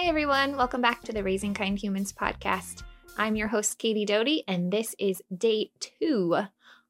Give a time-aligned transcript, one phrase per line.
[0.00, 0.56] Hi, everyone.
[0.56, 2.84] Welcome back to the Raising Kind Humans podcast.
[3.18, 6.38] I'm your host, Katie Doughty, and this is day two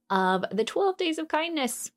[0.08, 1.90] of the 12 Days of Kindness.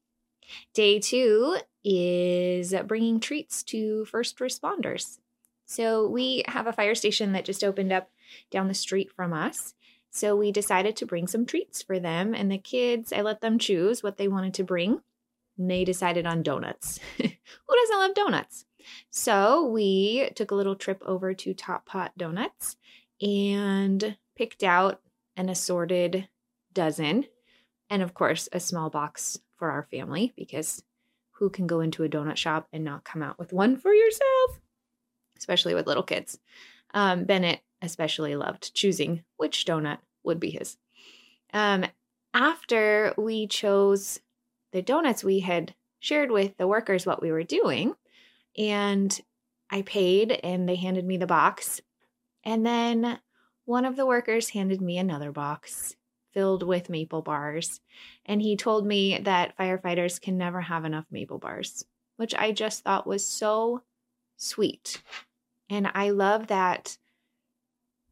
[0.74, 5.20] Day two is bringing treats to first responders.
[5.68, 8.10] So, we have a fire station that just opened up
[8.50, 9.76] down the street from us.
[10.10, 12.34] So, we decided to bring some treats for them.
[12.34, 15.02] And the kids, I let them choose what they wanted to bring.
[15.60, 17.00] And they decided on donuts.
[17.18, 18.66] Who doesn't love donuts?
[19.10, 22.78] So, we took a little trip over to Top Pot Donuts
[23.22, 25.02] and picked out
[25.36, 26.28] an assorted
[26.74, 27.26] dozen.
[27.90, 30.84] And of course, a small box for our family because
[31.32, 34.62] who can go into a donut shop and not come out with one for yourself?
[35.38, 36.40] Especially with little kids.
[36.94, 40.78] Um, Bennett especially loved choosing which donut would be his.
[41.54, 41.86] Um,
[42.34, 44.20] after we chose
[44.72, 47.94] the donuts, we had shared with the workers what we were doing,
[48.58, 49.20] and
[49.70, 51.82] I paid, and they handed me the box.
[52.44, 53.20] And then
[53.66, 55.96] one of the workers handed me another box
[56.34, 57.80] filled with maple bars.
[58.26, 61.86] And he told me that firefighters can never have enough maple bars,
[62.18, 63.84] which I just thought was so
[64.38, 65.02] sweet.
[65.70, 66.98] And I love that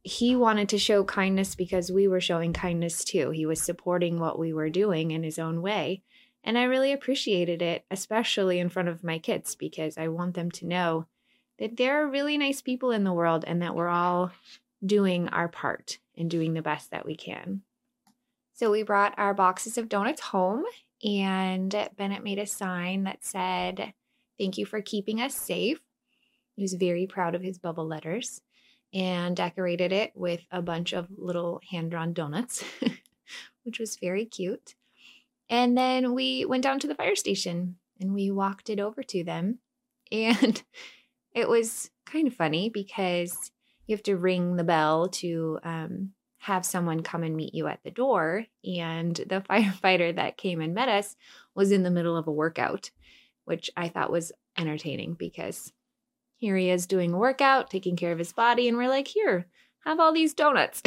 [0.03, 3.30] he wanted to show kindness because we were showing kindness too.
[3.31, 6.02] He was supporting what we were doing in his own way.
[6.44, 10.50] And I really appreciated it, especially in front of my kids, because I want them
[10.52, 11.08] to know
[11.59, 14.31] that there are really nice people in the world and that we're all
[14.83, 17.61] doing our part and doing the best that we can.
[18.53, 20.64] So we brought our boxes of donuts home,
[21.03, 23.94] and Bennett made a sign that said,
[24.39, 25.80] Thank you for keeping us safe.
[26.55, 28.42] He was very proud of his bubble letters
[28.94, 32.64] and decorated it with a bunch of little hand drawn donuts,
[33.64, 34.76] which was very cute.
[35.52, 39.24] And then we went down to the fire station and we walked it over to
[39.24, 39.60] them.
[40.14, 40.62] And
[41.34, 43.50] it was kind of funny because
[43.88, 47.80] you have to ring the bell to um, have someone come and meet you at
[47.86, 48.45] the door.
[48.66, 51.16] And the firefighter that came and met us
[51.56, 52.92] was in the middle of a workout,
[53.45, 55.72] which I thought was entertaining because
[56.36, 59.48] here he is doing a workout, taking care of his body, and we're like, here,
[59.86, 60.82] have all these donuts.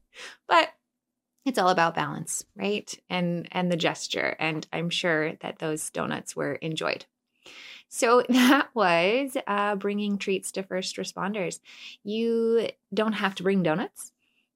[0.48, 0.68] but
[1.44, 2.92] it's all about balance, right?
[3.08, 4.36] And and the gesture.
[4.38, 7.06] And I'm sure that those donuts were enjoyed.
[7.88, 11.60] So that was uh, bringing treats to first responders.
[12.04, 14.12] You don't have to bring donuts.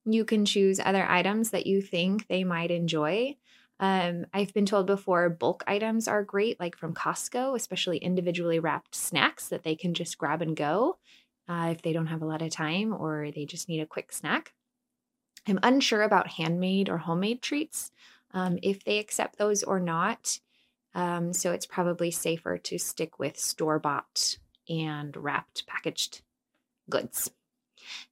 [0.06, 3.36] You can choose other items that you think they might enjoy.
[3.80, 8.94] Um, I've been told before bulk items are great, like from Costco, especially individually wrapped
[8.94, 10.98] snacks that they can just grab and go
[11.48, 14.12] uh, if they don't have a lot of time or they just need a quick
[14.12, 14.52] snack.
[15.46, 17.90] I'm unsure about handmade or homemade treats,
[18.32, 20.38] um, if they accept those or not.
[20.94, 24.38] Um, so it's probably safer to stick with store bought
[24.68, 26.22] and wrapped packaged
[26.88, 27.30] goods.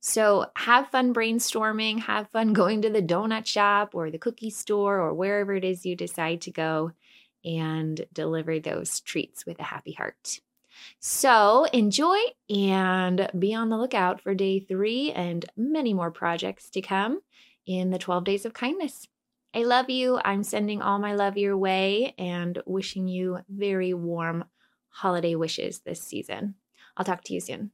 [0.01, 4.99] So have fun brainstorming, have fun going to the donut shop or the cookie store
[4.99, 6.93] or wherever it is you decide to go
[7.45, 10.41] and deliver those treats with a happy heart.
[11.01, 12.19] So enjoy
[12.49, 17.21] and be on the lookout for day three and many more projects to come
[17.67, 19.09] in the 12 days of kindness.
[19.55, 20.19] I love you.
[20.25, 24.45] I'm sending all my love your way and wishing you very warm
[24.89, 26.55] holiday wishes this season.
[26.97, 27.71] I'll talk to you soon.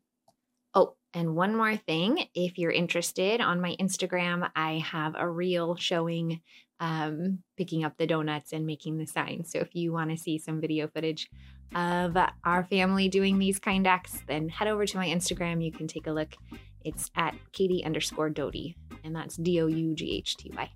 [1.14, 6.40] And one more thing if you're interested, on my Instagram, I have a reel showing
[6.80, 9.50] um, picking up the donuts and making the signs.
[9.50, 11.28] So if you want to see some video footage
[11.74, 15.64] of our family doing these kind acts, then head over to my Instagram.
[15.64, 16.34] You can take a look.
[16.84, 20.70] It's at Katie underscore Doughty, and that's D O U G H T Y.